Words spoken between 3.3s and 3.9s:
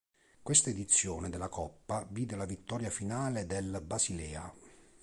del